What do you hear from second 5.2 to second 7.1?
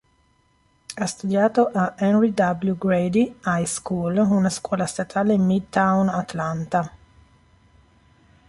in Midtown Atlanta.